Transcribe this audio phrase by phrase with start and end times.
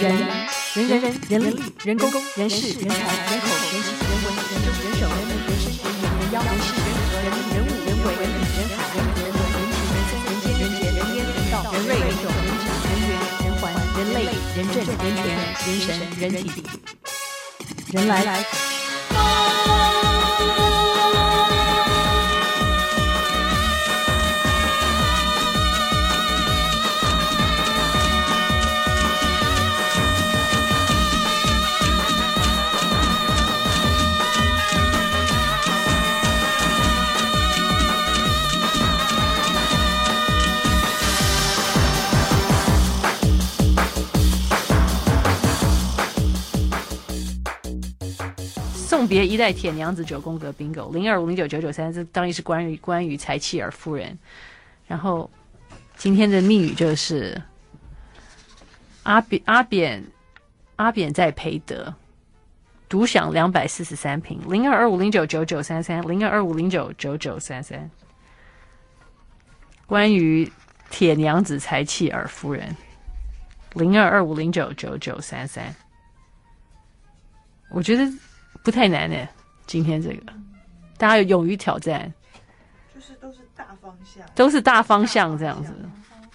[0.00, 13.12] 人人人人人力人工人事人才人口人情人文人政人手人民人事人眼人妖人事人和人人物人为人品人海人人文人情人生人间人杰人烟人道人瑞人种人质人缘
[13.44, 13.62] 人环
[13.98, 14.18] 人类
[14.56, 16.54] 人政人权人神人体。
[17.92, 18.24] 人来
[49.12, 54.18] 别一代铁娘子九宫格 bingo 零二五零九九九三，这当然是关于关于柴契尔夫人。
[54.86, 55.30] 然后
[55.96, 57.42] 今天的密语就是
[59.02, 60.02] 阿扁阿扁
[60.76, 61.94] 阿扁在培德
[62.88, 67.90] 独享两百四十三坪零二二五零九九九三三零二二五零九九九三三，
[69.84, 70.50] 关于
[70.88, 72.74] 铁娘子柴契尔夫人
[73.74, 75.76] 零二二五零九九九三三，
[77.70, 78.10] 我觉得。
[78.62, 79.16] 不太难呢，
[79.66, 80.32] 今天这个，
[80.96, 82.12] 大家有勇于挑战，
[82.94, 85.74] 就是都是大方向，都是大方向这样子，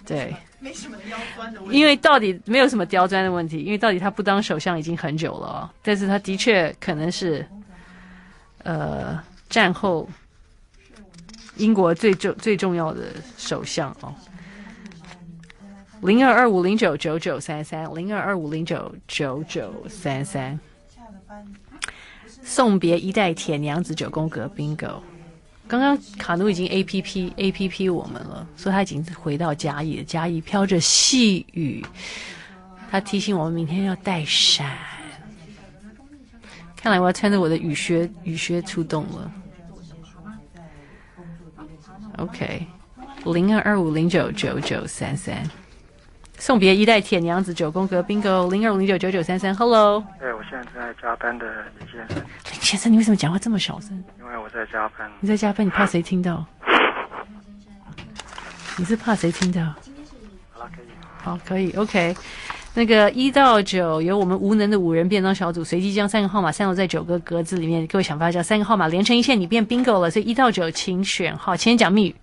[0.04, 7.46] 对，没什么刁钻的问题，因为到底没有什么刁钻的问题，因为到底他不当首相已经很久了哦，但是他的确可能是，
[8.62, 10.06] 呃，战后
[11.56, 14.14] 英国最重最重要的首相哦，
[16.02, 20.60] 零二二五零九九九三三零二二五零九九九三三。
[22.42, 25.00] 送别一代铁娘子九宫格 bingo，
[25.66, 31.84] 刚刚卡努已经 A P P A P P 我们了，说他已经回到嘉义了，嘉义飘着细雨，
[32.90, 34.76] 他提醒我们明天要带伞。
[36.76, 39.32] 看来我要穿着我的雨靴雨靴出动了。
[42.18, 42.66] OK，
[43.24, 45.42] 零二二五零九九九三三。
[46.38, 50.02] 送别一代铁娘子九宫格 bingo 零二五零九九九三三，Hello。
[50.20, 51.46] 哎，我现在正在加班的
[51.78, 52.16] 林先生。
[52.16, 54.02] 林先生，你为什么讲话这么小声？
[54.18, 55.10] 因为我在加班。
[55.20, 56.44] 你在加班，你怕谁听到？
[58.78, 59.62] 你是怕谁听到？
[60.52, 60.86] 好了，可以。
[61.22, 62.16] 好，可以，OK。
[62.74, 70.08] 那个一到九由我们无能的五人便当小组随机将三个号码散落在九个格子里面，各位想法叫三个号码连成一线，你变 bingo 了。
[70.08, 72.14] 所以一到九请选号，请讲密语。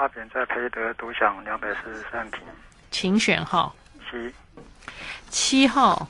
[0.00, 2.40] 阿扁在培德独享两百四十三坪，
[2.90, 3.74] 请选号。
[4.10, 4.34] 七。
[5.28, 6.08] 七号。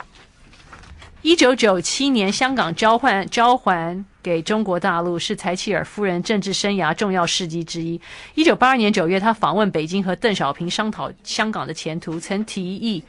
[1.21, 7.99] 一九九七年香港交换交还给中国大陆，是柴契尔夫人政治生涯重要事迹之一。
[8.33, 13.03] 一九八二年九月，他访问北京，和邓小平商讨香港的前途，曾提议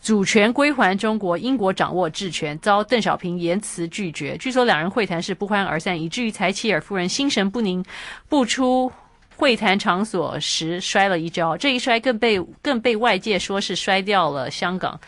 [0.00, 4.34] 主权归还中国，英国掌握治权，遭邓小平严辞拒绝。
[4.38, 7.84] 据说两人会谈是不欢而散，以至于柴契尔夫人心神不宁，
[8.30, 8.90] 不出。
[9.36, 14.98] 会谈场所时摔了一跤，这一摔更被更被外界说是摔掉了香港。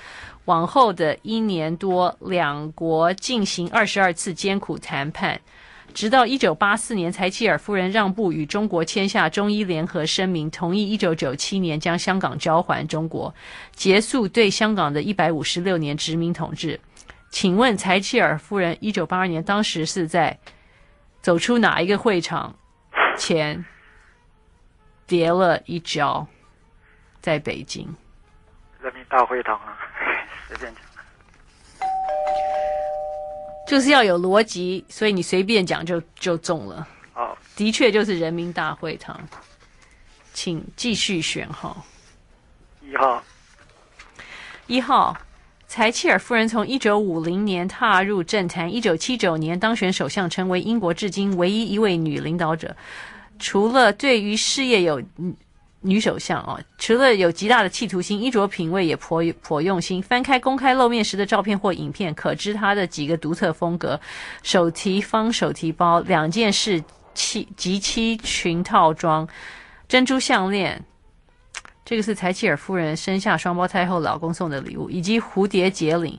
[0.47, 5.41] 往后的一年多，两国进行二十二次艰苦谈判，
[5.95, 13.35] 直到一九八四年，柴契尔夫人让步，与中国签下中医联合声明，同意一九九七年将香港交还中国，
[13.75, 16.79] 结束对香港的一百五十六年殖民统治。
[17.31, 20.39] 请问柴契尔夫人一九八二年当时是在
[21.23, 22.55] 走出哪一个会场
[23.17, 23.65] 前？
[25.07, 26.27] 跌了一跤，
[27.21, 27.95] 在北京
[28.81, 29.77] 人民大会堂啊，
[30.49, 30.83] 随便讲，
[33.67, 36.87] 就是要有逻辑，所以你随便讲就就中了。
[37.15, 39.19] 哦，的确就是人民大会堂，
[40.33, 41.85] 请继续选号。
[42.83, 43.23] 一号，
[44.67, 45.17] 一号，
[45.69, 52.77] 柴契尔夫人从一九五零年踏入政坛，一九七九年当选首相，成为英国至今唯一一位女领导者。
[53.39, 55.03] 除了对于事业有
[55.81, 60.03] 女首相啊，除了有极大的企图心，衣着品味也颇颇用心。
[60.03, 64.01] 翻开公开露面时的照片或影片，可知她的几个独特风格：
[64.43, 66.83] 手提方手提包，两件式
[67.13, 69.29] 七及七裙套装，
[69.87, 70.83] 珍珠项链，
[71.85, 76.19] 这个是柴契尔夫人生下双胞胎后老公送的礼物，以及蝴蝶结领。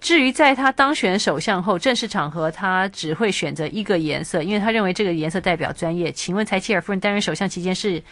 [0.00, 6.12] 至于在他当选首相后，正式场合他只会选择一个颜色，因为他认为这个颜色代表专业。
[6.12, 8.02] 请问柴契尔夫人担任首相期间是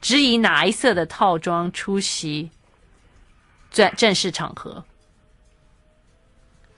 [0.00, 2.50] 只以哪一色的套装出席
[3.70, 4.84] 正正式场合？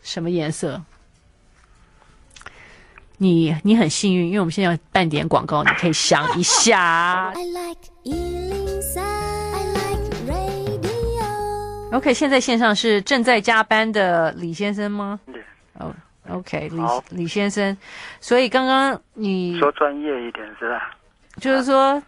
[0.03, 0.83] 什么颜色？
[3.19, 7.33] 你你很幸运，因为我们现在要办点广告，你可以想一下。
[11.93, 15.19] OK，现在线上是正在加班的李先生吗？
[15.33, 15.43] 对。
[15.79, 15.95] 哦
[16.31, 17.77] ，OK，李李先生，
[18.21, 20.91] 所以刚刚你说专业一点是吧？
[21.41, 22.03] 就是说，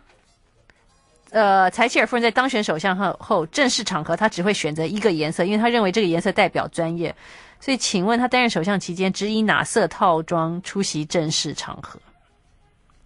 [1.31, 7.15] 呃，柴契尔夫人在当选首相后后，正式场合他只会选择一个颜色，因为他认为这个颜色代表专业。
[7.61, 12.01] 所以，请问他担任首相期间，只以哪色套装出席正式场合？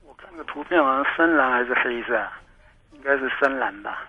[0.07, 2.15] 我看个图片好像深蓝还是黑色，
[2.93, 4.07] 应该是深蓝吧。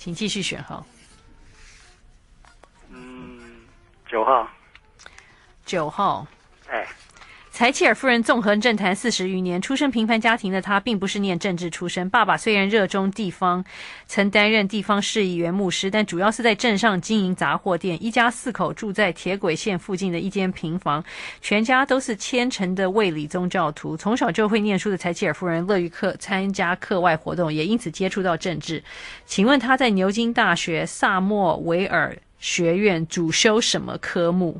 [0.00, 0.82] 请继续选号。
[2.88, 3.38] 嗯，
[4.08, 4.48] 九号。
[5.66, 6.26] 九号。
[6.70, 6.88] 哎。
[7.60, 12.08] 柴契尔夫人纵横政坛四十余年，出身平凡家庭的她，并不是念政治出身。
[12.08, 13.62] 爸爸虽然热衷地方，
[14.06, 18.02] 曾担任地方市议员、牧师，但主要是在镇上经营杂货店。
[18.02, 21.04] 一家四口住在铁轨线附近的一间平房，
[21.42, 23.94] 全家都是虔诚的卫理宗教徒。
[23.94, 28.82] 从小就会念书的柴契尔夫人乐于课参加课外活动，也因此接触到政治。
[29.26, 34.58] 请问她在牛津大学萨默维尔学院主修什么科目？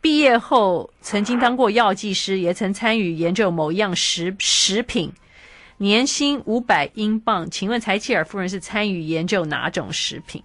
[0.00, 5.12] 毕业后曾经当过药剂师，也曾参与研究某一样食食品，
[5.78, 7.50] 年薪五百英镑。
[7.50, 10.42] 请问柴契尔夫人是参与研究哪种食品？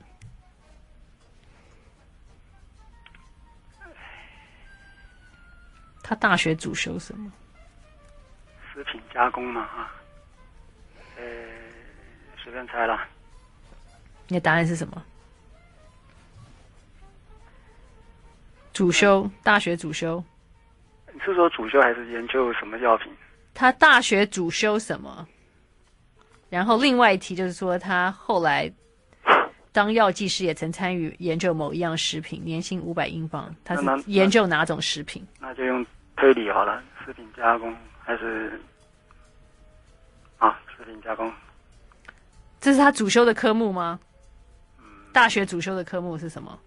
[6.02, 7.32] 他大学主修什么？
[8.74, 9.92] 食品加工嘛，啊，
[11.18, 11.24] 呃，
[12.44, 13.00] 随便猜了。
[14.28, 15.06] 你的答案是什么？
[18.74, 20.24] 主修大学主修，
[21.14, 23.12] 你是说主修还是研究什么药品？
[23.54, 25.28] 他大学主修什么？
[26.50, 28.72] 然后另外一题就是说，他后来
[29.72, 33.54] 当药剂师，也曾参与研究某一样食品，年薪五百英镑。
[33.64, 35.26] 他是研究哪种食品？
[35.40, 35.86] 那，就用
[36.16, 38.60] 推理好了，食品加工还是
[40.38, 40.58] 啊？
[40.78, 41.32] 食品加工，
[42.62, 44.00] 这是他主修的科目吗？
[44.80, 46.58] 嗯，大学主修的科目是什么？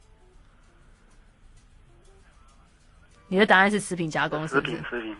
[3.35, 4.77] 你的答案是食品加工，是不是？
[4.77, 5.17] 食品，食品，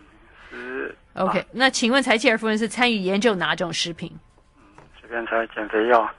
[0.49, 0.95] 食。
[1.15, 4.09] OK，啊，那请问柴契尔夫人是参与研究哪种食品？
[4.57, 4.63] 嗯，
[5.01, 6.09] 随便猜，减肥药。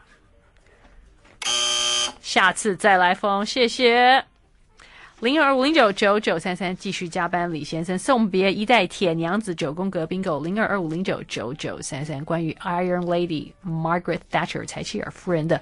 [2.21, 4.23] 下次再来封，谢谢。
[5.21, 10.45] 零二五零九九九三三，继续加班，李先生送别一代铁娘子九宫格 bingo。
[10.45, 15.59] 零二二五零九九九三三，关于 Iron Lady Margaret Thatcher 柴契尔夫人的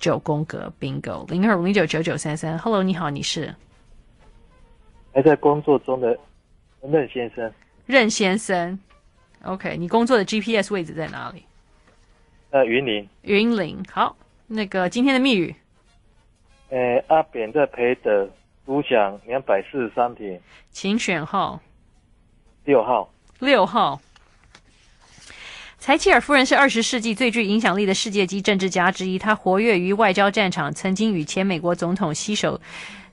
[0.00, 1.24] 九宫格 bingo。
[1.30, 3.54] 零二五零九九九三三，Hello，你好，你是？
[5.12, 6.18] 还在工作中的
[6.82, 7.52] 任先生，
[7.86, 8.78] 任先生
[9.42, 11.44] ，OK，你工作的 GPS 位置在哪里？
[12.50, 13.08] 呃，云林。
[13.22, 14.16] 云林，好，
[14.46, 15.54] 那个今天的密语，
[16.70, 18.28] 呃，阿扁在培德
[18.64, 20.40] 独享两百四十三坪，
[20.70, 21.60] 请选号。
[22.64, 23.12] 六号。
[23.40, 24.00] 六号。
[25.78, 32.60] 柴契尔夫人是二十世纪最具影响力的世界级政治家之一，她活跃于外交战场，曾经与前美国总统携手。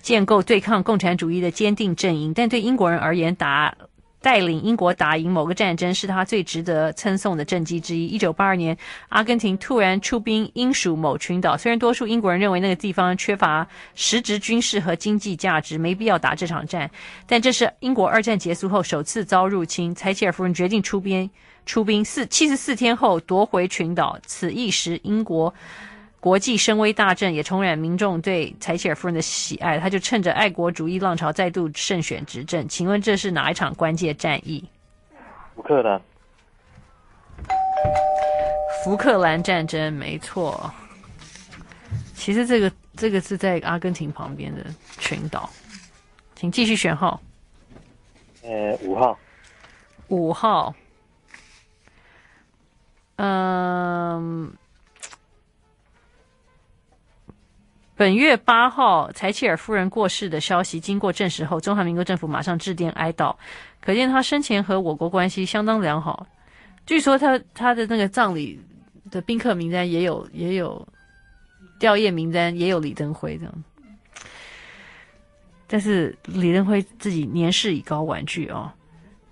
[0.01, 3.75] 建构对抗共产主义的坚定阵营，但对英国人而言，打
[4.19, 8.07] 带领英国打赢某个战争是他最值得称颂的政绩之一。
[8.07, 8.75] 一九八二年，
[9.09, 16.89] 阿根廷突然出兵英属某群岛，虽然多数英国人认为那个地方缺乏实质军事和经济价值，没必要打这场战，
[17.27, 19.93] 但这是英国二战结束后首次遭入侵。
[19.93, 21.29] 柴切尔夫人决定出兵，
[21.65, 24.19] 出兵四七十四天后夺回群岛。
[24.25, 25.53] 此一时，英国。
[26.27, 29.79] 国际声威大振，也重燃民众对柴契尔夫人的喜爱。
[29.79, 32.67] 他就趁着爱国主义浪潮再度胜选执政。
[32.67, 34.61] 请问这是哪一场关键战役？
[35.55, 36.01] 福克兰。
[38.83, 40.69] 福克兰战争，没错。
[42.13, 44.65] 其实这个这个是在阿根廷旁边的
[44.99, 45.49] 群岛。
[46.35, 47.21] 请继续选号。
[48.43, 49.17] 呃，五号。
[50.09, 50.75] 五号。
[53.15, 54.53] 嗯。
[57.97, 63.35] 本月八号，柴契尔夫人过世的消息经过证实后，中华民国政府马上致电哀悼，
[63.81, 66.27] 可见他生前和我国关系相当良好。
[66.85, 68.61] 据说他他的那个葬礼
[69.09, 70.87] 的宾客名单也有也有
[71.79, 73.63] 吊唁名单也有李登辉这样，
[75.65, 78.71] 但是李登辉自己年事已高，婉拒哦，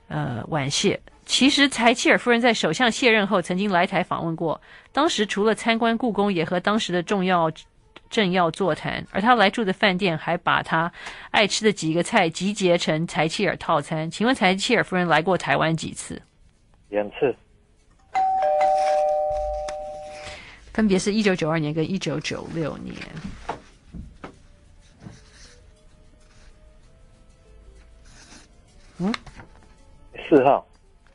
[0.07, 0.99] 呃，婉谢。
[1.27, 4.59] 其实柴契尔夫人在首相卸任后曾经来台访问过，
[4.91, 7.51] 当时除了参观故宫，也和当时的重要
[8.09, 10.91] 政要座谈，而他来住的饭店还把他
[11.31, 14.09] 爱吃的几个菜集结成柴契尔套餐。
[14.09, 16.21] 请问柴契尔夫人来过台湾几次？
[16.89, 17.35] 两次，
[20.71, 22.95] 分别是一九九二年跟一九九六年。
[28.99, 29.13] 嗯，
[30.29, 30.65] 四号。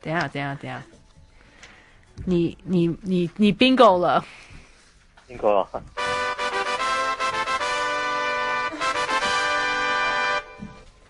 [0.01, 0.83] 等下，等下，等下，
[2.25, 4.23] 你你你你 bingo 了
[5.27, 6.00] ，bingo 了。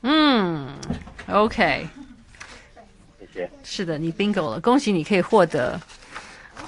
[0.04, 0.68] 嗯
[1.30, 1.88] ，OK。
[3.20, 3.50] 谢谢。
[3.64, 5.80] 是的，你 bingo 了，恭喜你可以获得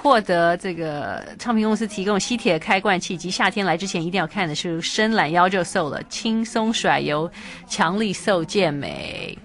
[0.02, 7.30] 获得这个唱片公司提供吸铁开罐器及夏天来之前一定要看的是《伸懒腰就瘦了》，轻松甩油，
[7.68, 9.38] 强力瘦健美。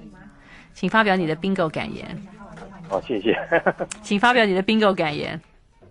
[0.75, 2.07] 请发表你的 bingo 感言。
[2.88, 3.37] 好，谢谢。
[4.02, 5.40] 请发表你的 bingo 感言。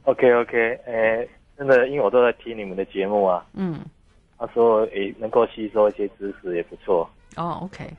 [0.04, 1.28] OK OK，诶，
[1.58, 3.46] 真的，因为我都在听你们的节目啊。
[3.54, 3.80] 嗯。
[4.40, 7.10] 他说，诶，能够吸收一些知识也不错。
[7.38, 7.90] 哦，OK。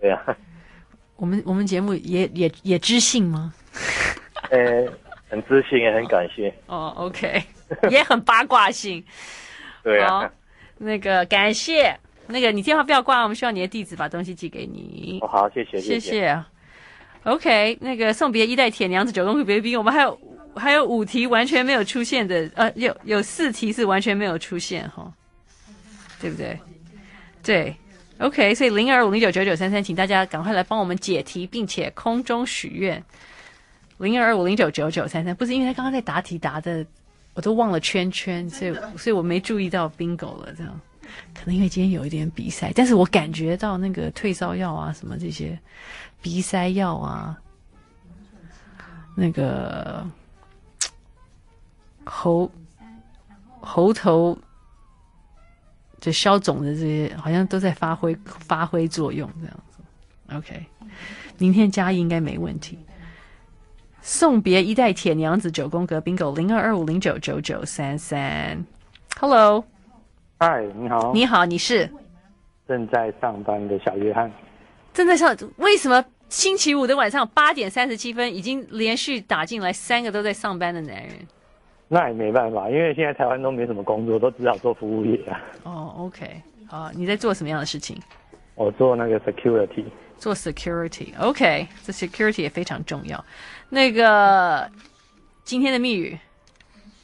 [0.00, 0.22] 对啊。
[1.16, 3.52] 我们我们节目也也也知性吗？
[4.50, 4.86] 呃，
[5.28, 6.52] 很知性，也很感谢。
[6.66, 7.42] 哦，OK，
[7.90, 9.04] 也很八卦性。
[9.82, 10.30] 对啊。
[10.78, 11.98] 那个感谢。
[12.28, 15.20] 那个，你电话不要挂，我们需要你的地址，把东西寄给你。
[15.22, 16.44] 哦，好，谢谢，谢谢。
[17.22, 20.20] OK，那个送别一代铁娘子九宫格别宾，我们还有
[20.56, 25.08] 还有五题完全没有出现的，呃，有有四题是完全没有出现哈，
[26.20, 26.58] 对不对？
[27.44, 27.76] 对
[28.18, 33.02] ，OK，所以零二五零九九九三三，请大家赶快来帮我们解题，并且空中许愿。
[33.98, 36.84] 零二五零九九九三三，不是因为他刚刚在答题答的，
[37.34, 40.80] 我都忘了圈圈，所以所以我没注意到 bingo 了这样。
[41.32, 45.58] 可能因为今天有一点鼻塞，但是我感觉到那个退烧药啊，什么这些
[46.20, 47.38] 鼻塞药啊，
[49.14, 50.06] 那个
[52.04, 52.50] 喉
[53.60, 54.36] 喉头
[56.00, 59.80] 就消肿的这些，好像都在发挥发挥作用，这样子。
[60.34, 60.66] OK，
[61.38, 62.78] 明天加一应该没问题。
[64.02, 68.64] 送别一代铁娘子九宫格 bingo 零二二五零九九九三三
[69.18, 69.64] ，Hello。
[70.38, 71.12] 嗨，你好。
[71.12, 71.90] 你好，你是
[72.68, 74.30] 正在上班的小约翰。
[74.94, 81.12] 正在上，为什么星期五的晚上八点三十七分已经连续打进来三个都在上班的男人？
[81.88, 85.40] 那也没办法，因为现在台湾都没什么工作，都只好做服务业啊。
[85.62, 87.96] 哦，OK，好，你在做什么样的事情？
[88.54, 89.84] 我做那个 security。
[90.16, 93.22] 做 security，OK，这 security 也非常重要。
[93.68, 94.66] 那个
[95.44, 96.18] 今天的密语。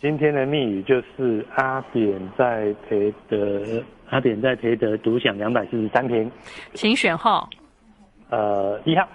[0.01, 6.29] 今天的密语就是阿扁在培德，阿扁在培德独享两百四十三坪，
[6.73, 7.49] 请选号。
[8.31, 9.07] 呃，一号。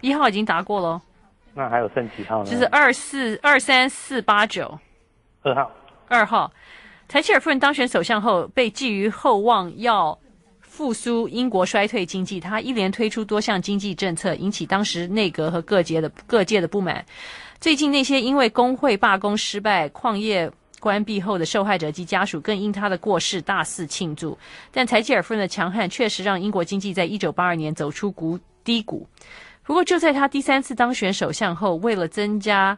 [0.00, 1.00] 一号已经答过了。
[1.54, 2.50] 那还有剩几号呢？
[2.50, 4.78] 就是二四二三四八九。
[5.42, 5.70] 二号。
[6.08, 6.52] 二号。
[7.08, 10.18] 柴契尔夫人当选首相后，被寄予厚望，要
[10.60, 12.40] 复苏英国衰退经济。
[12.40, 17.04] 他一连推出多项经济政策，引起当时内阁和各界的各界的不满。
[17.60, 24.38] 最近那些因为工会罢工失败、矿业关闭后的受害者及家属，更因他的过世大肆庆祝。
[24.70, 29.06] 但柴契尔夫人的强悍确实让英国经济在一九八二年走出谷低谷。
[29.64, 32.76] 不过就在他第三次当选首相后，为了增加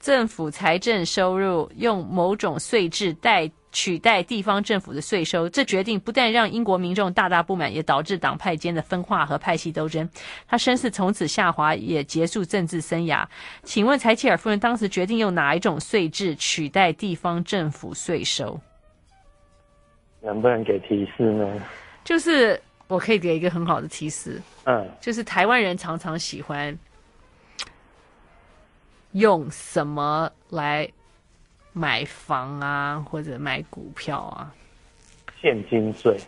[0.00, 10.08] 政府财政收入，用某种税制代取代地方政府的税收，这决定不但让英国民众大大不满，也导致党派间的分化和派系斗争。
[10.48, 13.26] 他声势从此下滑，也结束政治生涯。
[13.62, 18.58] 请问柴契尔夫人当时决定用哪一种税制取代地方政府税收？
[20.22, 21.46] 能不能给提示呢？
[22.02, 26.76] 就是我可以给一个很好的提示，嗯，就是台湾人常常喜欢
[29.12, 30.88] 用什么来？
[31.72, 34.52] 买房啊，或者买股票啊，
[35.40, 36.18] 现金税？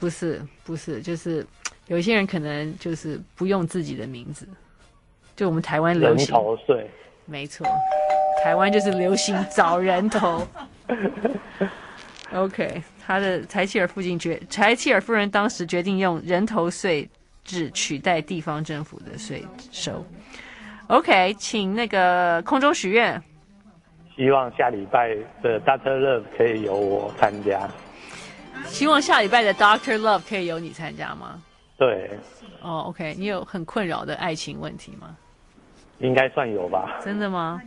[0.00, 1.46] 不是，不是，就是
[1.86, 4.48] 有些人可能就是不用自己的名字，
[5.36, 6.90] 就我们台湾流行人头税，
[7.26, 7.66] 没错，
[8.42, 10.48] 台湾就是流行找人头。
[12.32, 17.06] OK，他的柴契尔父亲决，柴契尔夫人当时决定用人头税
[17.44, 20.02] 制取代地方政府的税收。
[20.88, 23.22] OK，请那个空中许愿。
[24.16, 25.08] 希望下礼拜
[25.42, 27.68] 的 Doctor Love 可以由我参加。
[28.66, 31.42] 希望下礼拜的 Doctor Love 可以由你参加吗？
[31.76, 32.10] 对。
[32.60, 35.16] 哦、oh,，OK，你有很困扰的爱情问题吗？
[35.98, 36.98] 应该算有吧。
[37.02, 37.60] 真的吗？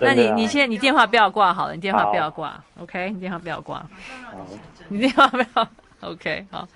[0.00, 3.84] 那你你先，你电话不要挂好了，你电话不要挂，OK，你电话不要挂。
[4.88, 5.68] 你电话不要
[6.00, 6.66] ，OK，好。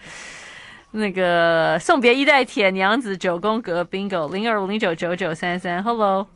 [0.95, 6.27] 那个送别一代铁娘子九宫格 bingo 零二五零九九九三三，Hello，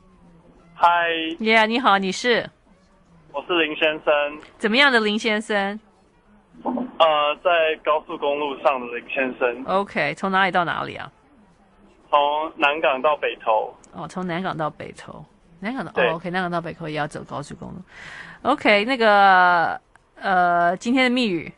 [0.75, 0.89] 嗨
[1.39, 2.49] ，Yeah，你好，你是？
[3.33, 4.39] 我是林先生。
[4.57, 5.79] 怎么样的林先生？
[6.65, 9.63] 呃，在高速公路上的林先生。
[9.67, 11.13] OK，从哪里到哪里啊？
[12.09, 12.19] 从
[12.57, 13.75] 南港到北投。
[13.93, 15.23] 哦，从南港到北投，
[15.61, 17.75] 南港到哦，OK，南港到北投也要走高速公路。
[18.41, 19.79] OK，那个
[20.15, 21.53] 呃，今天的密语。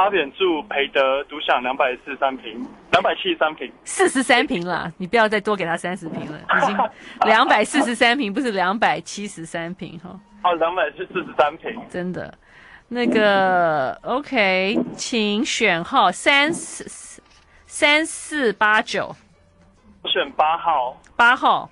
[0.00, 6.74] 阿扁住培德独享两百四十三平，两百七十三平，四十三平了，你不要再多给他三十平了，已经
[7.28, 10.18] 两百四十三平，不是两百七十三平哈。
[10.42, 12.32] 哦，两百四十三平，真的。
[12.88, 17.22] 那个 OK，请选号三四
[17.66, 19.14] 三四八九，
[20.00, 20.98] 我选八号。
[21.14, 21.70] 八号。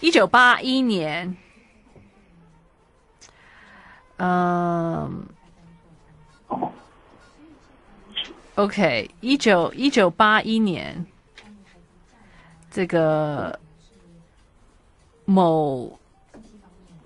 [0.00, 1.36] 一九八一年。
[4.18, 5.26] 嗯、
[8.56, 11.06] um,，OK，一九一九八一年，
[12.68, 13.58] 这个
[15.24, 15.98] 某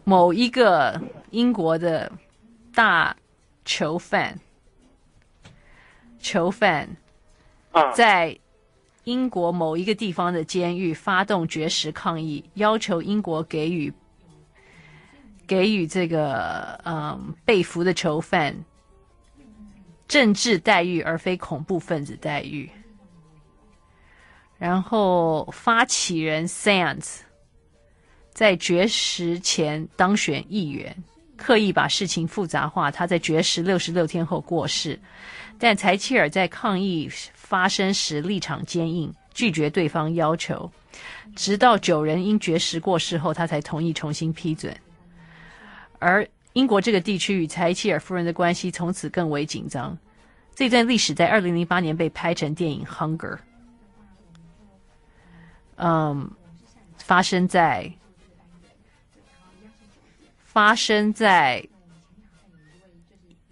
[0.04, 0.99] 某一个
[1.31, 2.11] 英国的
[2.75, 3.14] 大
[3.66, 4.40] 囚犯，
[6.19, 6.88] 囚犯
[7.95, 8.38] 在
[9.04, 13.92] 英国某一个地方的监狱发动绝食抗议，要求英国给予。
[15.46, 18.54] 给予这个嗯被俘的囚犯
[20.08, 22.70] 政治待遇，而非恐怖分子待遇。
[24.58, 27.16] 然后发起人 Sands
[28.32, 30.96] 在绝食前当选议员，
[31.37, 32.90] 刻意把事情复杂化。
[32.90, 34.99] 他在绝食六十六天后过世，
[35.58, 40.70] 但柴契尔在抗议发生时立场坚硬，拒绝对方要求，
[41.34, 44.75] 直到九人因绝食过世后，他才同意重新批准。
[46.02, 49.97] 而英国这个地区与柴契尔夫人的关系从此更为紧张。
[50.52, 53.37] 这段历史在二零零八年被拍成电影《Hunger》，
[55.76, 56.28] 嗯，
[56.99, 57.90] 发生在
[60.44, 61.64] 发生在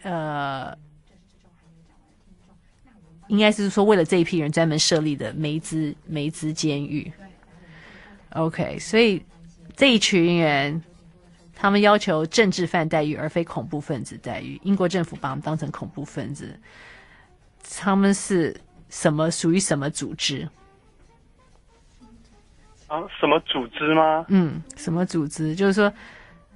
[0.03, 0.77] 呃，
[3.29, 7.11] 应该是说为了这一批人专门设立的梅兹梅兹监狱。
[8.31, 9.25] OK，所以
[9.77, 10.83] 这一群人。
[11.61, 14.59] 他们要求政治犯待遇，而非恐怖分子待遇。
[14.65, 16.59] 英国政府把他们当成恐怖分子。
[17.79, 19.31] 他们是什么？
[19.31, 20.49] 属于什么组织？
[22.87, 24.25] 啊，什么组织吗？
[24.29, 25.55] 嗯，什么组织？
[25.55, 25.93] 就是说，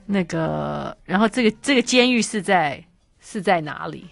[0.07, 2.83] 那个，然后这个这个监狱是在
[3.21, 4.09] 是在哪里？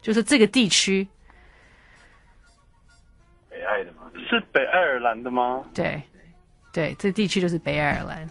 [0.00, 1.06] 就是这个地区。
[3.50, 4.10] 北爱的吗？
[4.30, 5.62] 是北爱尔兰的吗？
[5.74, 6.02] 对，
[6.72, 8.26] 对，这地区就是北爱尔兰。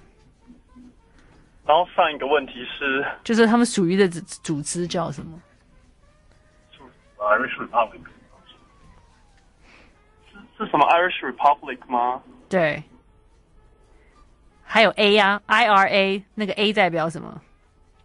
[1.66, 5.40] 然后上一个问题是，就是他们属于的组组织叫什么
[7.18, 8.02] ？Irish Republic
[10.32, 12.22] 是是什么 Irish Republic 吗？
[12.50, 12.84] 对，
[14.64, 17.42] 还有 A 呀、啊，IRA 那个 A 代表什么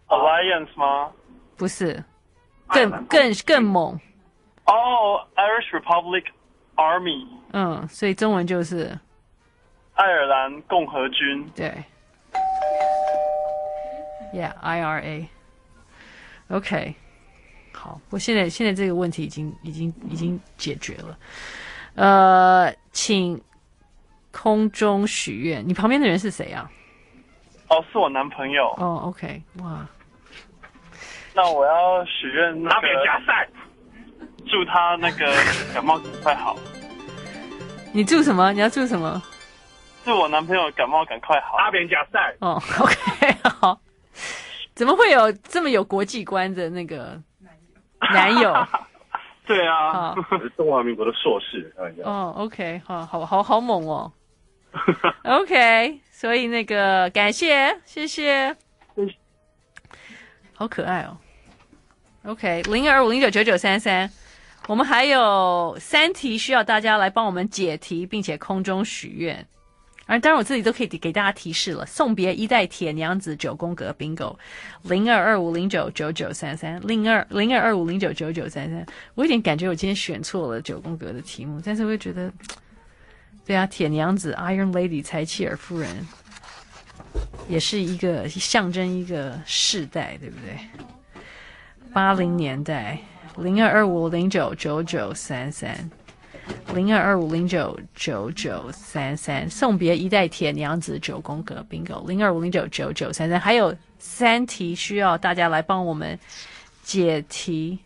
[0.09, 1.11] ？Alliance 吗？
[1.57, 2.05] 不是，
[2.69, 3.99] 更更更猛。
[4.67, 6.25] 哦、oh,，Irish Republic
[6.77, 7.27] Army。
[7.53, 8.99] 嗯，所以中文就是
[9.95, 11.49] 爱尔兰共和军。
[11.55, 11.73] 对。
[14.37, 15.29] Yeah, IRA.
[16.49, 16.95] OK，
[17.73, 21.19] 好，我现在现在这个问题已经已经已经解决了。
[21.95, 23.43] 呃，请
[24.31, 26.71] 空中许愿，你旁边的人是谁啊？
[27.69, 28.69] 哦，是我男朋友。
[28.77, 29.87] 哦，OK，哇。
[31.35, 32.89] 那我要许愿那个
[34.47, 35.33] 祝他那个
[35.73, 36.59] 感冒赶快好。
[37.91, 38.53] 你祝什么？
[38.53, 39.23] 你要祝什么？
[40.05, 41.57] 祝我男朋友感冒赶快好。
[41.57, 42.37] 阿扁加赛。
[42.41, 43.81] 哦，OK， 好。
[44.77, 47.21] 怎么会有这么有国际观的那个
[48.13, 48.55] 男友？
[49.47, 51.75] 对啊，是中华民国的硕士。
[52.05, 54.13] 哦，OK，好好好好猛哦。
[55.25, 58.55] OK，所以那个感谢，谢谢，
[60.53, 61.17] 好可爱哦。
[62.25, 64.11] OK，零二五零九九九三三，
[64.67, 69.47] 我们还有三题需要大家来帮我们解题，并且空中许愿。
[70.09, 71.85] 而当然，我自己都可以给大家提示了。
[71.85, 74.37] 送别一代铁娘子九宫格 bingo，
[74.85, 78.87] 零二二五零九九九三三，零二零二二五零九九九三三。
[79.17, 82.33] 我有点感觉我今天选错了九宫格的题目，但是我又觉得，
[83.45, 86.07] 对啊，铁娘子 Iron Lady 柴契尔夫人，
[87.49, 91.21] 也是一个象征一个世代，对不对？
[91.93, 92.97] 八零年代，
[93.39, 95.91] 零二二五零九九九三三。
[96.77, 106.19] 零二二五零九九九三三，送别一代铁娘子九宫格 bingo，零二五零九九九三三，还有三题需要大家来帮我们
[106.83, 107.79] 解题，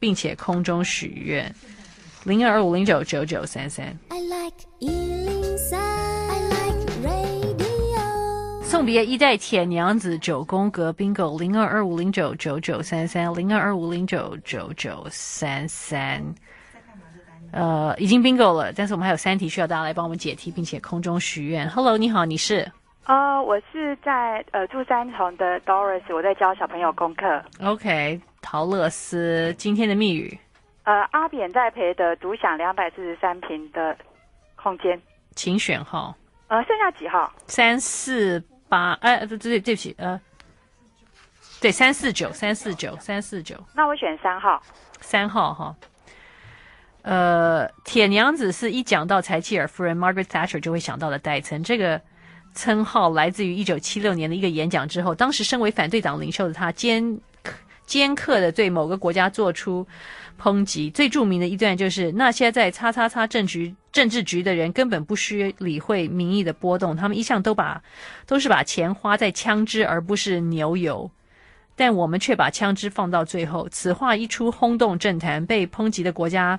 [0.00, 1.54] 并且空中许愿，
[2.24, 3.96] 零二二五零九九九三三。
[4.08, 8.64] I like 103, I like radio。
[8.64, 16.34] 送别一代铁娘子九宫格 bingo 零二二五零九九九三三零二二五零九九九三三。
[17.52, 21.68] 呃，已经 bingo 了，但是我们还有三题需要大家来帮我们解题，并且空中许愿。
[21.70, 22.70] Hello，你好，你是？
[23.04, 27.40] 啊、uh,，我是在呃住三重的 Doris，我在教小朋友功课。
[27.62, 30.36] OK，陶乐斯，今天的密语。
[30.82, 33.96] 呃，阿扁在培的独享两百四十三平的
[34.56, 35.00] 空间，
[35.36, 36.12] 请选号。
[36.48, 37.32] 呃，剩下几号？
[37.46, 40.20] 三四八，哎，对对对不起，呃，
[41.60, 43.56] 对，三四九，三四九，三四九。
[43.72, 44.60] 那我选三号。
[45.00, 45.74] 三号哈。
[47.06, 52.02] 呃，铁娘子是一讲到柴契尔夫人 Margaret Thatcher 就会想到的代称，这个。
[52.58, 57.20] 称号来自于一九七六年的一个演讲之后，当时身为反对党领袖的他尖
[57.84, 59.86] 尖刻的对某个国家做出
[60.40, 60.88] 抨击。
[60.88, 67.82] 最著名的一段就是那些在叉叉叉政局政治局的人根本不需理会民意的波动，他们一向都把
[68.24, 71.10] 都是把钱花在枪支而不是牛油，
[71.74, 73.68] 但我们却把枪支放到最后。
[73.68, 76.58] 此话一出轰动政坛，被抨击的国家。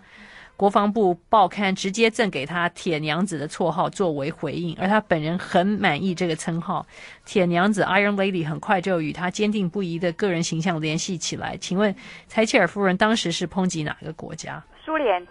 [0.58, 6.84] 国防部报刊直接赠给他“铁娘子”的绰号作为回应，而他本人很满意这个称号
[7.26, 8.44] “铁娘子 ”（Iron Lady）。
[8.46, 11.56] 很快就与他坚定不移的个人形象联系起来。
[11.58, 11.96] 请问，
[12.28, 14.64] 柴切尔夫人当时是抨击哪个国家？
[14.84, 15.28] 苏联。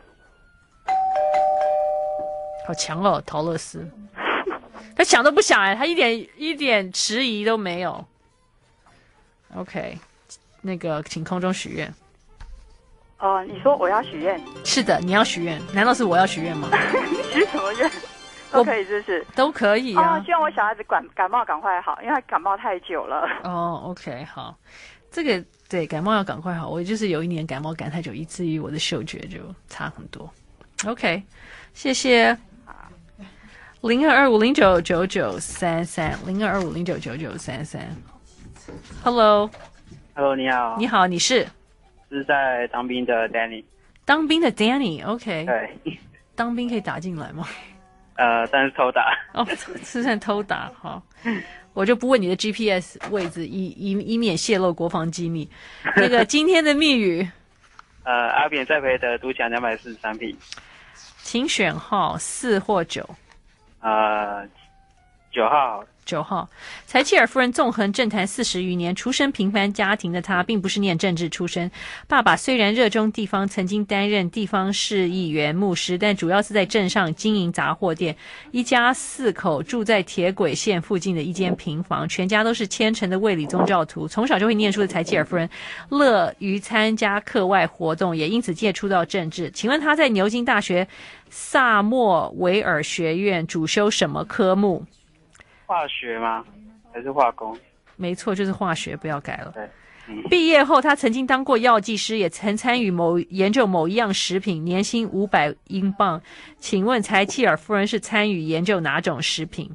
[2.67, 3.89] 好强哦，陶乐斯。
[4.95, 8.07] 他想都不想哎，他一点一点迟疑都没有。
[9.57, 9.99] OK，
[10.62, 11.93] 那个，请空中许愿。
[13.19, 14.41] 哦，你说我要许愿？
[14.65, 15.61] 是的，你要许愿？
[15.73, 16.69] 难道是我要许愿吗？
[17.33, 17.91] 许什么愿？
[18.53, 19.27] 都可以，是不是？
[19.35, 20.17] 都可以啊。
[20.17, 23.27] 哦，希望我小孩子感感冒赶快好，因为他感冒太久了。
[23.43, 24.57] 哦，OK，好，
[25.11, 26.69] 这个对感冒要赶快好。
[26.69, 30.31] 我就是有一年感冒赶太久，以至于我的嗅觉就差很多。
[30.87, 31.23] OK，
[31.73, 32.37] 谢谢。
[33.83, 37.81] 零二二五零九九九三三，零二二五零九九九三三。
[39.03, 40.77] Hello，Hello，你好。
[40.79, 41.47] 你好，你是？
[42.11, 43.64] 是在当兵的 Danny，
[44.05, 45.47] 当兵的 Danny，OK，、okay、
[45.85, 45.99] 对，
[46.35, 47.47] 当兵可以打进来吗？
[48.14, 49.47] 呃，但是偷打，哦，
[49.83, 51.03] 是算偷打哈，
[51.75, 55.47] 我就不问你的 GPS 位置，以以以免泄露国防机密。
[55.95, 57.29] 那个今天的密语，
[58.05, 60.35] 呃，阿扁在培德独享两百四十三坪，
[61.19, 63.07] 请选号四或九，
[63.81, 64.49] 呃，
[65.37, 65.85] 九号。
[66.07, 66.49] 九号，
[66.87, 71.68] 柴契尔夫人纵横政坛四十余年，出身平凡家庭的她，并不是念政治出身。
[72.07, 78.16] 爸爸虽然热衷地方，曾经担任地方市议员、牧师，但主要是在镇上经营杂货店。
[78.53, 84.07] 一家四口住在铁轨线附近的一间平房，全家都是虔诚的卫理宗教徒。
[84.07, 85.51] 从小就会念书的柴契尔夫人，
[85.88, 89.51] 乐于参加课外活动，也因此接触到政治。
[89.51, 90.87] 请问她在牛津大学
[91.29, 94.87] 萨默维尔学院主修什么科目？
[95.67, 96.45] 化学吗？
[96.93, 97.57] 还是化工？
[97.97, 99.53] 没错，就是化学，不要改了。
[100.31, 106.23] 毕业后，他曾经当过药剂师，也曾参与某研究某一样食品，年薪五百英镑。
[106.59, 109.69] 请问柴契尔夫人是参与研究哪种食品？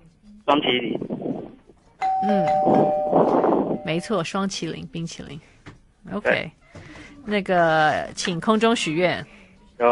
[0.45, 0.97] 双麒麟。
[2.23, 5.37] 嗯，没错，双麒麟冰淇淋。
[6.13, 6.49] OK，
[7.25, 9.25] 那个，请空中许愿。
[9.77, 9.85] 就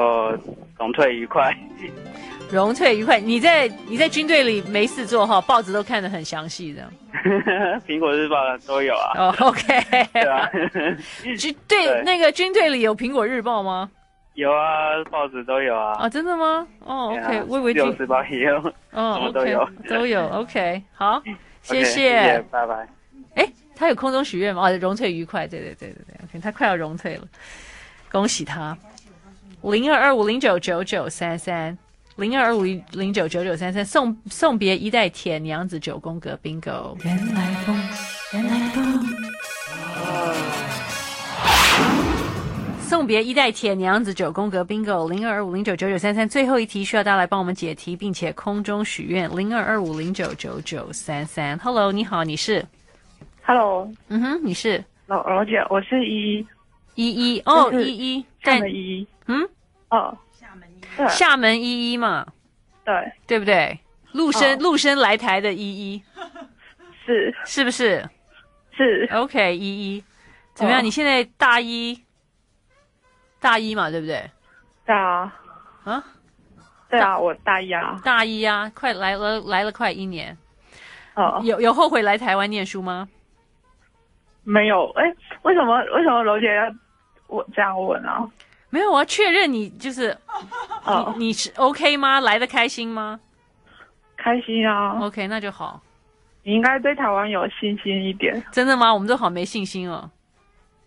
[0.78, 1.54] 荣退愉快。
[2.52, 3.20] 荣退愉快。
[3.20, 6.90] 你在你在军队里没事做哈，报纸都看得很详细的。
[7.88, 8.36] 苹果日报
[8.68, 9.12] 都有啊。
[9.16, 9.64] 哦、oh,，OK。
[10.14, 10.50] 对啊。
[11.38, 13.90] 军对那个军队里有苹果日报吗？
[14.36, 15.94] 有啊，报纸都有啊。
[16.00, 16.66] 啊，真的吗？
[16.80, 17.44] 哦、oh,，OK。
[17.48, 18.58] 我以为有时报也有。
[18.92, 20.28] 哦、oh,，都有，okay, 都有。
[20.30, 21.22] OK，好，
[21.62, 22.42] 谢谢。
[22.50, 22.88] 拜拜。
[23.36, 24.62] 哎，他有空中许愿吗？
[24.64, 25.46] 哦，荣退愉快。
[25.46, 27.24] 对对对对对，OK，他快要荣退了，
[28.12, 28.78] 恭喜他。
[29.62, 31.78] 零二二五零九九九三三。
[32.20, 36.98] 零二二五零九九九三三，送送别一代铁娘子九宫格 bingo。
[37.06, 37.82] 原来风，
[38.34, 39.00] 原来风。
[42.82, 45.10] 送别一代铁娘子九宫格 bingo。
[45.10, 49.34] 零二二五零九九九三三，最后一题需要大家来帮我们解题，并且空中许愿。
[49.34, 52.66] 零二二五零九九九三三，Hello，你好，你是
[53.46, 54.84] ？Hello，嗯哼，你是？
[55.08, 56.48] 老老姐，我是依依。
[56.96, 59.48] 依依，哦，依依，在依依，嗯，
[59.90, 60.18] 哦。
[61.10, 62.26] 厦门依依嘛，
[62.84, 63.12] 对。
[63.28, 63.80] 对不对？
[64.14, 66.04] 陆生陆生来台的依依，
[67.06, 67.36] 是。
[67.46, 68.04] 是不是？
[68.72, 69.08] 是。
[69.14, 70.04] OK 依依，
[70.54, 70.84] 怎么样？
[70.84, 72.04] 你现在大一，
[73.40, 74.30] 大一嘛，对不对？
[74.86, 75.34] 对啊，
[75.84, 76.04] 啊，
[76.90, 80.36] 对啊，我大一啊，大一啊，快来了来了快一年，
[81.14, 83.08] 哦，有有后悔来台湾念书吗？
[84.44, 84.90] 没有。
[84.94, 85.04] 哎，
[85.44, 86.74] 为什么为什么楼姐要
[87.28, 88.28] 我这样问啊？
[88.70, 90.16] 没有，我要确认你就是，
[90.86, 92.20] 哦、你你是 OK 吗？
[92.20, 93.20] 来的开心吗？
[94.18, 95.00] 开心啊。
[95.02, 95.82] OK，那就好。
[96.44, 98.42] 你应该对台湾有信心一点。
[98.52, 98.94] 真的吗？
[98.94, 100.10] 我们都好没信心哦。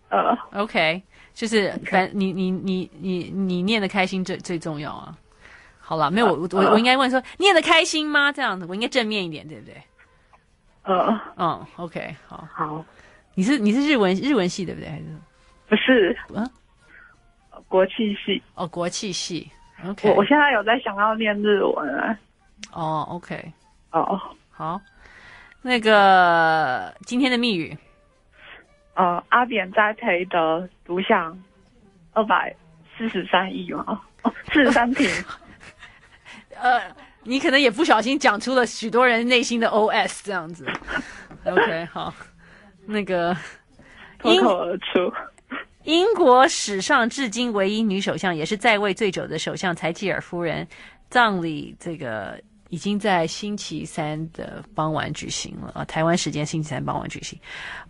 [0.09, 1.01] 呃，OK，
[1.33, 5.17] 就是反你你你你你念的开心最最重要啊。
[5.79, 8.31] 好了，没有我我我应该问说念的开心吗？
[8.31, 9.81] 这样子我应该正面一点，对不对？
[10.83, 12.85] 呃，嗯，OK，好，好。
[13.35, 14.89] 你是你是日文日文系对不对？
[14.89, 15.05] 还是
[15.67, 16.17] 不是？
[16.35, 16.45] 啊，
[17.73, 18.39] 国际系。
[18.53, 19.49] 哦，国际系。
[19.83, 22.15] OK，我我现在有在想要念日文啊。
[22.71, 23.51] 哦，OK，
[23.89, 24.79] 哦，好。
[25.63, 27.75] 那个今天的密语，
[28.93, 31.35] 呃，阿扁栽培的独享
[32.11, 32.55] 二百
[32.95, 33.99] 四十三亿吗？
[34.21, 35.09] 哦，四十三平。
[36.61, 36.79] 呃，
[37.23, 40.67] 你可能也不小心讲出了许多人内心的 OS，这样子。
[41.43, 42.13] OK，好，
[42.85, 43.35] 那个
[44.19, 45.11] 脱口而出，
[45.83, 50.67] 英国史上至今唯一女首相，也是在位最久的首相柴契尔夫人
[51.09, 52.39] 葬礼，这个。
[52.69, 57.39] 已经在星期三的傍晚举行了啊，台湾时间星期三傍晚举行，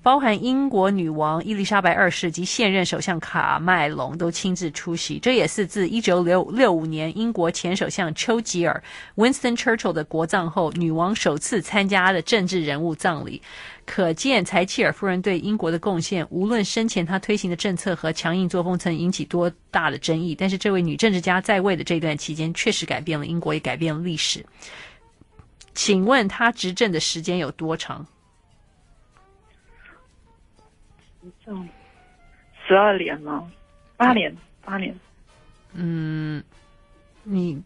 [0.01, 5.17] 包含英国女王伊丽莎白二世及现任首相卡麦隆都亲自出席。
[5.19, 8.83] 这也是自一九六六五年英国前首相丘吉尔
[9.15, 13.41] （Winston Churchill） 的国葬后，女王首次参加的政治人物葬礼。
[13.85, 24.45] 可见柴契尔夫人对英国的贡献，无论生前她推行的政策和强硬作风曾引起多大的争议，但是这位女政治家在位的这段期间，确实改变了英国，也改变了历史。
[25.73, 28.05] 请问她执政的时间有多长？
[31.21, 31.69] 执政
[32.65, 33.51] 十二年吗？
[33.97, 34.35] 八年？
[34.63, 34.97] 八年？
[35.73, 36.41] 嗯，
[37.23, 37.61] 你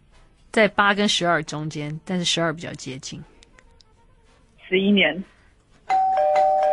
[0.52, 3.24] 在八跟十二中间，但是十二比较接近。
[4.68, 5.24] 十一年。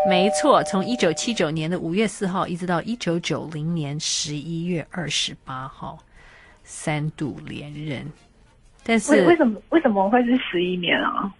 [0.06, 5.98] 没错，从一九七九年的五月四号一直到一九九零年十一月二十八号，
[6.62, 8.06] 三度连任。
[8.84, 11.32] 但是为，为什么为什么会是十一年啊？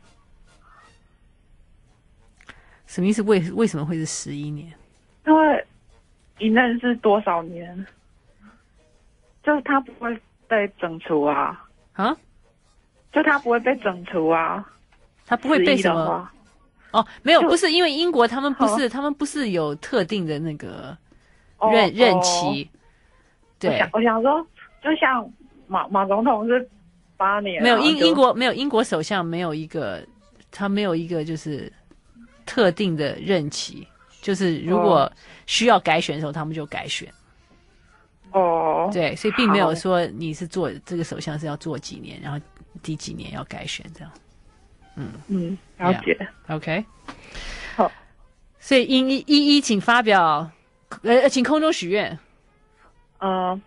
[2.87, 3.21] 什么意思？
[3.23, 4.73] 为为什么会是十一年？
[5.27, 5.67] 因为
[6.38, 7.87] 一任是多少年？
[9.43, 11.69] 就是他不会被整除啊？
[11.93, 12.17] 啊？
[13.12, 14.67] 就他不会被整除啊？
[15.27, 16.31] 他不会被什么？
[16.95, 20.97] 哦，没有，不是因为英国他们不是，他们不是有特定的那个
[21.73, 22.71] 任、哦、任期。
[23.59, 24.47] 对，我想，我想说，
[24.81, 25.29] 就像
[25.67, 26.69] 马马总统是
[27.17, 30.07] 八年，没有英英国没有英国首相没有一个，
[30.53, 31.73] 他没有一个就是
[32.47, 33.85] 特定的任期，
[34.23, 35.11] 就是如果
[35.47, 37.13] 需要改选的时候，他们就改选。
[38.31, 42.39] 哦，对，所以并没有说你是做这个首相是要做几年，然后
[42.83, 44.13] 第几年要改选这样。
[44.97, 46.17] 嗯嗯，了解。
[46.49, 46.85] Yeah, OK，
[47.77, 47.91] 好。
[48.59, 50.51] 所以一一一，请发表，
[51.03, 52.19] 呃，请空中许愿。
[53.19, 53.61] 嗯、呃，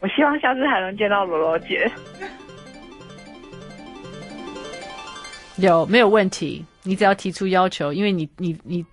[0.00, 1.90] 我希望下次还能见到罗罗姐。
[5.56, 6.64] 有没有问题？
[6.84, 8.86] 你只要提出要求，因为你你你，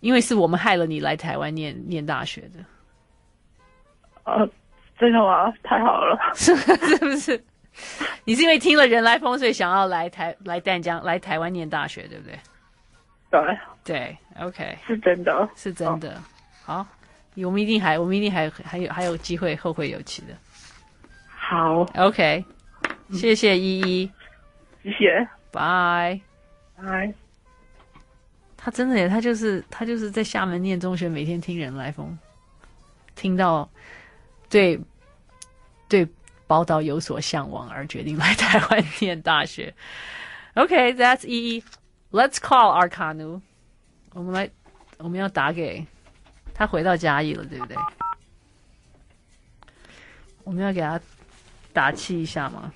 [0.00, 2.64] 因为是我们害了你来台湾念念大学的。
[4.24, 4.48] 呃，
[4.98, 5.52] 真的吗？
[5.64, 7.42] 太好了， 是不是？
[8.24, 12.38] 你是因为听了人来风，所以想要来台来淡江来台湾念大学，对不对？
[13.30, 16.20] 对对，OK，是真的，是真的。
[16.64, 16.86] 好，
[17.36, 20.34] 我们一定还我们一定还还有还有机会后会有期的。
[21.28, 22.44] 好，OK，
[23.12, 24.10] 谢谢依依，
[24.82, 26.20] 谢谢，拜
[26.76, 27.12] 拜。
[28.56, 32.16] 他真的耶，他就是他就是在厦门念中学，每天听人来疯，
[33.14, 33.68] 听到
[34.48, 34.78] 对
[35.88, 36.06] 对。
[36.48, 39.72] 宝岛有所向往而决定来台湾念大学。
[40.54, 41.64] OK，that's、 okay, 依依。
[42.10, 43.40] Let's call our Arkanu。
[44.14, 44.50] 我们来，
[44.96, 45.86] 我们要打给
[46.54, 47.76] 他回到嘉义了，对不对？
[50.42, 50.98] 我们要给他
[51.74, 52.72] 打气一下吗？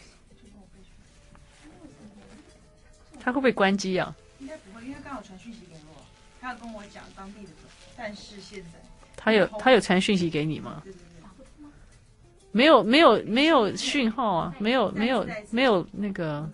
[3.19, 4.15] 他会不会关机啊？
[4.39, 6.05] 应该不会，因为刚好传讯息给我，
[6.39, 7.51] 他要跟我讲当地的，
[7.97, 8.79] 但是现在
[9.17, 10.83] 他有他有传讯息给你吗？
[12.53, 14.55] 没有没有没有讯号啊！
[14.59, 16.49] 没有没有没有那个。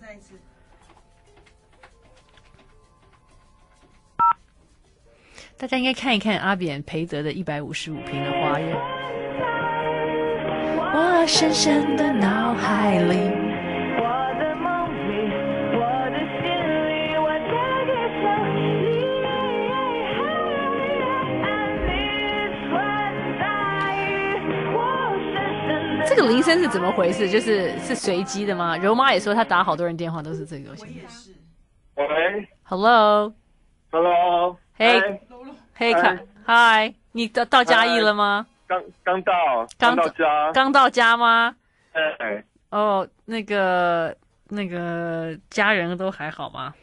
[5.57, 8.75] 大家应该看一看阿扁培德的一百五十五平的花园。
[10.91, 13.38] 我深深的脑海里。
[26.21, 27.29] 个铃声是怎么回事？
[27.29, 28.77] 就是是随机的吗？
[28.77, 30.71] 柔妈也说她打好多人电话都是这个。
[31.95, 35.01] 我也喂，Hello，Hello，嘿，
[35.73, 38.45] 嘿，卡，嗨，你到到嘉义了吗？
[38.67, 39.33] 刚刚到，
[39.77, 41.55] 刚到家，刚到家吗？
[41.91, 44.15] 哎，哦，那个
[44.47, 46.73] 那个家人都还好吗？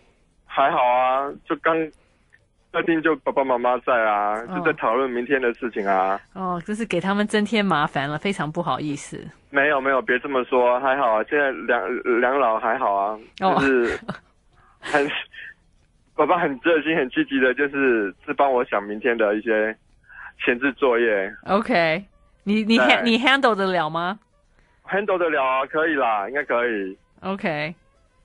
[0.44, 1.74] 还好啊，就刚
[2.76, 6.20] 客厅就爸爸妈妈在啊，就在讨论明天的事情啊。
[6.34, 9.18] 哦，就是给他们增添麻烦了，非常不好意思。
[9.48, 13.98] 没有没有，别这么说，还好啊，现在两两老还好啊，就是
[14.78, 15.10] 很
[16.14, 19.74] 爸爸很热心、很积极的，就是是帮我想明天的一些。
[20.44, 22.04] 前置作业，OK，
[22.44, 24.18] 你你你 handle 得了吗
[24.86, 26.94] ？handle 得了啊，可以啦，应该可以。
[27.20, 27.74] OK，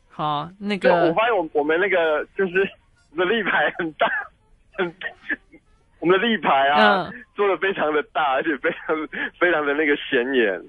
[0.10, 2.70] 好，那个我发现我我们那个就是
[3.16, 4.31] 的立牌很大，很
[6.00, 8.96] 我们的立牌啊，嗯、做的非常的大，而且非常
[9.40, 10.62] 非常的那个显眼。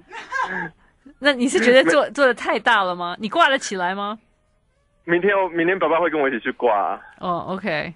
[1.19, 3.15] 那你是觉得做做的太大了吗？
[3.19, 4.19] 你挂得起来吗？
[5.05, 6.99] 明天我明天爸爸会跟我一起去挂。
[7.19, 7.93] 哦，OK，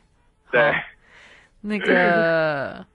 [0.51, 0.73] 对，
[1.61, 2.85] 那个。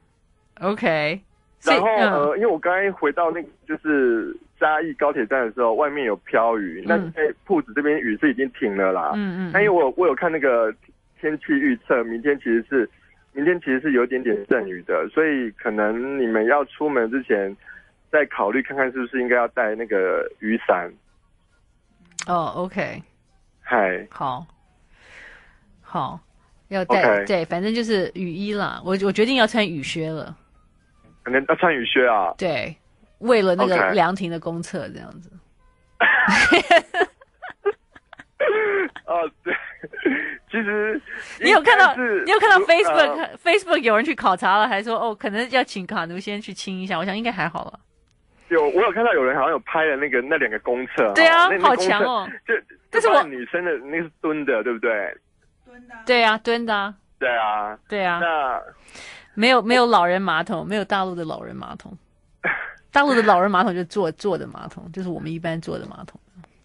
[0.61, 1.21] OK，
[1.65, 9.11] 然后呃，因为我刚才回到那个就是嘉义高铁站的时候，外面有飘雨，那在铺子这边雨是已经停了啦。
[9.17, 9.51] 嗯嗯。
[9.53, 10.73] 那因为我我有看那个
[11.21, 12.89] 天气预测，明天其实是
[13.33, 17.57] 明天其实是有一点点阵雨的，所以可能你们要出门之前
[18.11, 20.93] 再考虑看看是不是应该要带那个雨伞。
[22.27, 23.03] 哦，OK，
[23.63, 24.47] 嗨，好，
[25.81, 26.21] 好，
[26.69, 28.81] 要带.对，反正就是雨衣啦。
[28.85, 30.37] 我我决定要穿雨靴了。
[31.23, 32.35] 可能要穿雨靴啊？
[32.37, 32.77] 对，
[33.19, 35.31] 为了那个凉亭的公厕这样子。
[39.07, 39.55] 哦，对，
[40.53, 41.01] 其实
[41.41, 46.99] 你有看到，你有看到 Facebook、呃、Facebook 有人去考察了，还说哦，可能要请卡奴先去清一下。
[46.99, 47.81] 我想应该还好了。
[48.49, 51.11] 有，我有看到有人好像有拍了那个那两个公厕。
[51.15, 52.29] 对啊，好强哦！
[52.47, 52.53] 就
[52.91, 55.17] 但是我女生的那个是蹲的，对不对？
[55.65, 55.95] 蹲的。
[56.05, 56.95] 对啊，蹲的。
[57.19, 58.19] 对啊，对啊。
[58.21, 58.61] 那。
[59.35, 61.97] 没有没有老人马桶，没有大陆的老人马桶。
[62.93, 66.21] 大陆的老人马桶就是坐坐的马桶，就是我们一般坐的马桶。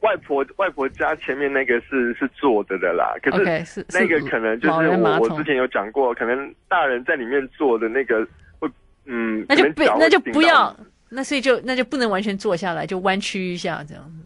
[0.08, 3.30] 外婆外婆家前面那个是是坐着的啦，可
[3.66, 8.26] 是、那个可能就是我我之前有讲过，可能大人在里面坐的那个
[8.60, 8.70] 会
[9.06, 10.74] 嗯，那就不那就不要，
[11.10, 14.24] 那所以就那就不能完全坐下来，就弯曲一下这样子。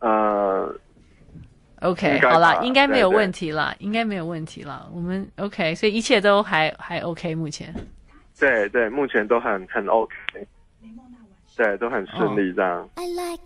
[0.00, 0.74] 呃。
[1.80, 4.90] OK，好了，应该没有问题了，应该没有问题了。
[4.92, 7.72] 我们 OK，所以一切都还还 OK，目前。
[8.36, 10.12] 对对，目前都很很 OK，
[11.56, 12.88] 对，都很顺利这样。
[12.96, 13.44] I like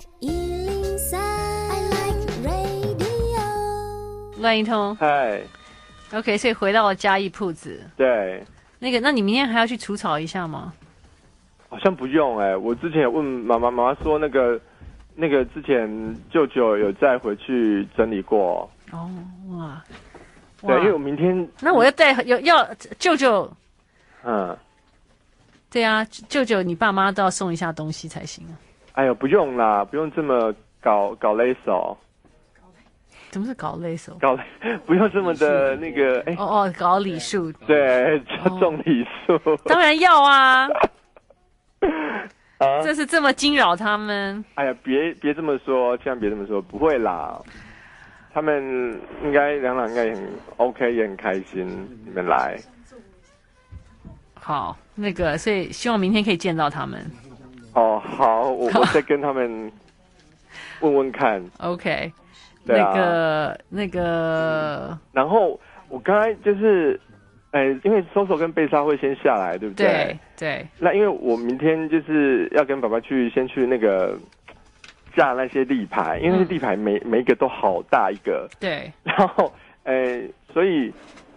[4.43, 5.41] 乱一通，嗨
[6.13, 7.81] ，OK，所以回到了嘉义铺子。
[7.97, 8.45] 对，
[8.79, 10.75] 那个，那你明天还要去除草一下吗？
[11.71, 14.61] 好像不用哎、欸，我之前问妈妈，妈妈说那个。
[15.15, 15.87] 那个之前
[16.31, 19.11] 舅舅有再回去整理过哦，
[19.51, 19.85] 哇，
[20.63, 22.67] 对，因为我明天那我要带要要
[22.99, 23.53] 舅舅，
[24.25, 24.57] 嗯，
[25.71, 28.57] 对啊，舅舅你爸妈都要送一下东西才行啊。
[28.95, 30.51] 哎呦，不用啦，不用这么
[30.81, 31.95] 搞搞勒手。
[33.33, 34.15] 怎么是搞勒手？
[34.21, 34.39] 搞
[34.85, 40.69] 不用这么的那个哎哦哦，搞礼数，对，叫重礼数，当然要 啊。
[42.83, 44.45] 这是这么惊扰他们？
[44.55, 47.41] 哎呀，别别这么说，千万别这么说，不会啦。
[48.35, 51.67] 他们应该两两应该也很 OK，也很开心
[52.05, 52.59] 你们来。
[54.35, 57.01] 好，那个，所以希望明天可以见到他们。
[57.73, 59.73] 哦，好，我我再跟他们
[60.81, 61.43] 问问看。
[61.59, 62.13] OK，
[62.65, 67.01] 那个那个，然后我刚才就是。
[67.53, 69.87] 哎，因为 Soso 跟贝莎会先下来，对不对？
[69.87, 70.67] 对对。
[70.79, 74.19] 那因为我明天就是要跟爸爸去先去那个
[75.15, 78.49] 架那些立牌，因为那些立牌每、嗯、每一个都好大一个。
[78.59, 78.91] 对。
[79.03, 79.53] 然后，
[79.85, 80.91] 哎，所以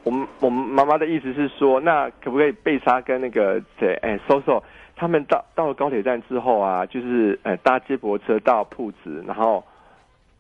[0.06, 4.64] 我们我们妈妈的意思是说，那可不可以贝莎跟那个谁，哎，Soso
[4.96, 9.62] 他们到到了高铁站之后啊，就是呃搭接驳车到铺子，然后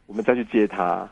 [0.08, 1.08] 我们再去接他。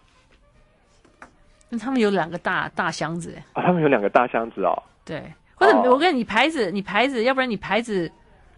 [1.69, 4.83] 那他们有两个大大箱子哎，啊，他们有两个大箱子哦。
[5.03, 5.23] 对，
[5.55, 8.11] 或者我跟你牌子，你牌子，要不然你牌子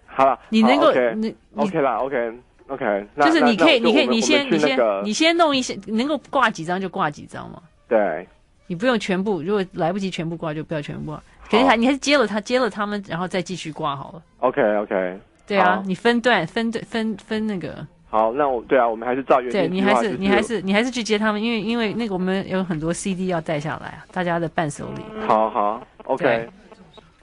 [0.06, 2.34] 好了，你能够 okay, 你 OK 啦，OK
[2.68, 7.62] OK，就是你可以，你可以，你先，你先，你先弄一些，能够挂几张就挂几张嘛。
[7.88, 8.28] 对，
[8.68, 11.24] 你不用全部，如果来不及全部挂，就不要全部挂。
[11.50, 14.22] 可是还你还是接了他，接了他们，然后再继续挂好了。
[14.40, 17.88] OK OK，对啊，你分段分段分分那个。
[18.16, 20.02] 好，那我对啊，我们还是照原定计划。
[20.02, 25.04] 对，你还是你还是你还是去接他们，因为因为那个我们有很多 CD 要带下来啊，大家的伴手礼。
[25.28, 26.48] 好好，OK，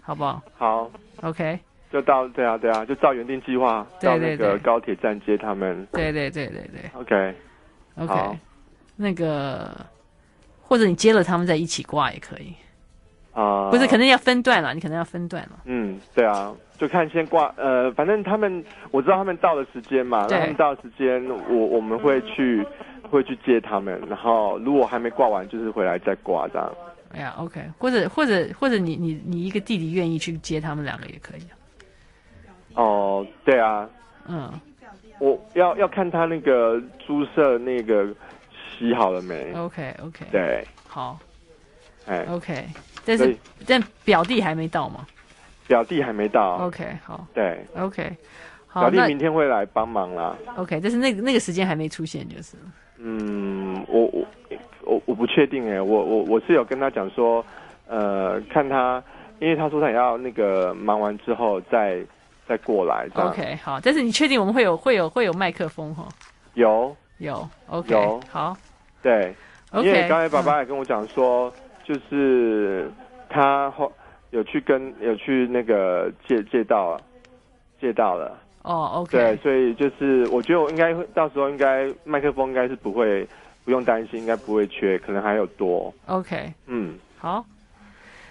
[0.03, 0.43] 好不好？
[0.59, 0.90] 好
[1.22, 1.59] ，OK，
[1.90, 5.88] 就到对啊对啊，就照原定计划到那个高铁站接他们。
[5.93, 8.38] 对对对对对，OK，OK，、
[8.97, 9.74] 那个
[10.61, 12.53] 或者你接了他们再一起挂也可以。
[13.32, 15.61] 啊，不是，可能要分段了，你可能要分段了。
[15.64, 16.53] 嗯，对啊，
[16.83, 22.66] 就看先挂，呃，反正他们我知道他们到的时间嘛，他们到的时间，我我们会去
[23.09, 26.74] 会去接他们，然后如果还没挂完，就是回来再挂这样。
[27.12, 31.43] 哎呀，OK，或者或者或者你你你一个弟弟愿意去接他们两个也可以。
[32.74, 33.89] 哦，对啊，
[34.26, 34.53] 嗯，
[35.20, 38.09] 我要要看他那个猪舍那个
[38.76, 41.16] 洗好了没？OK OK，对，好，
[42.07, 42.66] 哎，OK。
[43.05, 43.37] 但是，
[43.68, 45.07] 但表弟还没到吗？
[45.67, 46.57] 表弟还没到。
[46.67, 47.27] OK，好。
[47.33, 48.17] 对，OK，
[48.67, 48.89] 好。
[48.89, 50.37] 表弟明天会来帮忙啦。
[50.57, 52.57] OK，但是那个那个时间还没出现，就是。
[52.99, 54.25] 嗯，我我
[54.85, 57.45] 我我不确定哎，我我我是有跟他讲说，
[57.87, 59.03] 呃，看他，
[59.39, 62.01] 因为他说他也要那个忙完之后再
[62.47, 63.09] 再过来。
[63.15, 63.81] OK，好。
[63.81, 66.07] 但是你确定我们会有会有会有麦克风哈？
[66.55, 68.57] 有有 OK，有好。
[69.03, 69.35] 对
[69.73, 71.49] ，okay, 因为刚才爸爸也跟我讲说。
[71.49, 71.53] 嗯
[71.85, 72.89] 就是
[73.29, 73.91] 他后
[74.33, 77.01] 有去跟有去那个借借到了，
[77.80, 83.26] 借到了哦、oh,，OK，对，所以就是我觉得我应该到时候应该麦克风应该是不会
[83.64, 87.45] 不用担心，应该不会缺，可能还有多，OK，嗯，好，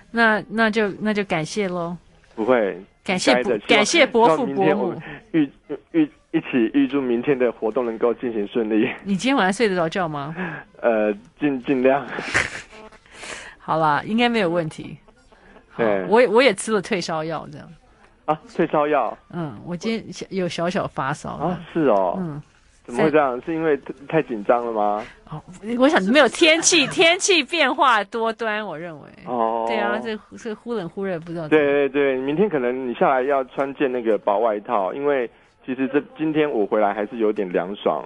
[0.09, 1.95] 那那就那就感谢喽，
[2.33, 4.95] 不会，感谢感谢伯父伯母，
[5.33, 5.49] 预
[5.91, 8.89] 预一起预祝明天的活动能够进行顺利。
[9.03, 10.33] 你今天晚上睡得着觉吗？
[10.81, 12.07] 呃，尽尽量。
[13.59, 14.97] 好啦，应该没有问题。
[15.77, 17.67] 对，我也我也吃了退烧药，这样。
[18.25, 19.17] 啊，退烧药。
[19.31, 21.31] 嗯，我今天有小小发烧。
[21.31, 22.15] 啊，是哦。
[22.19, 22.41] 嗯。
[22.83, 23.39] 怎么会这样？
[23.45, 25.05] 是因为太紧张了吗？
[25.29, 25.41] 哦，
[25.77, 29.07] 我想没有天气，天气变化多端，我认为。
[29.25, 29.65] 哦。
[29.67, 31.47] 对啊，这这忽冷忽热，不知道。
[31.47, 35.29] 对对对，明天可能你下来要穿件那个薄外套，因为
[35.65, 38.03] 其实这今天我回来还是有点凉爽。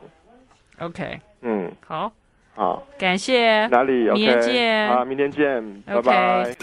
[0.80, 1.20] OK。
[1.41, 1.72] 嗯。
[1.86, 2.11] 好。
[2.56, 3.68] 好，感谢。
[3.68, 4.10] 哪里？
[4.12, 4.89] 明天见。
[4.89, 6.56] 啊，明天见，拜拜。